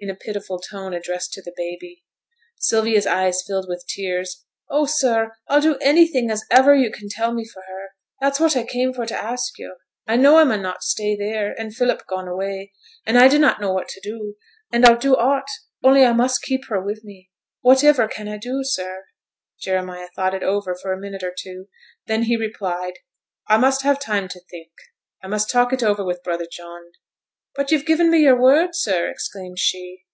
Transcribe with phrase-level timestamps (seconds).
[0.00, 2.02] in a pitiful tone, addressed to the baby.
[2.56, 4.44] Sylvia's eyes filled with tears.
[4.68, 7.90] 'Oh, sir, I'll do anything as iver yo' can tell me for her.
[8.20, 9.76] That's what I came for t' ask yo'.
[10.04, 12.72] I know I mun not stay theere, and Philip gone away;
[13.06, 14.34] and I dunnot know what to do:
[14.72, 15.46] and I'll do aught,
[15.84, 17.30] only I must keep her wi' me.
[17.64, 19.04] Whativer can I do, sir?'
[19.60, 21.68] Jeremiah thought it over for a minute or two.
[22.06, 22.94] Then he replied,
[23.48, 24.72] 'I must have time to think.
[25.22, 26.90] I must talk it over with brother John.'
[27.54, 30.04] 'But you've given me yo'r word, sir!' exclaimed she.